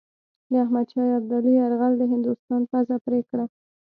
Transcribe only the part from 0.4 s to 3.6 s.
د احمدشاه ابدالي یرغل د هندوستان پزه پرې کړه.